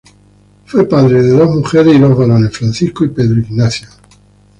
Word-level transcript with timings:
Fue 0.65 0.89
padre 0.89 1.21
de 1.21 1.29
dos 1.29 1.51
mujeres 1.55 1.93
y 1.95 1.99
dos 1.99 2.17
varones, 2.17 2.57
Francisco 2.57 3.05
y 3.05 3.09
Pedro 3.09 3.39
Ignacio. 3.39 3.87